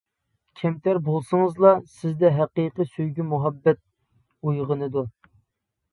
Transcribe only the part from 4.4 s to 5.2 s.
ئويغىنىدۇ.